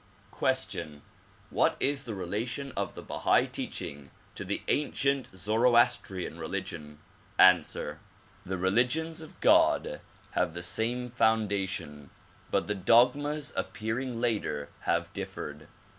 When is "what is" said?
1.51-2.05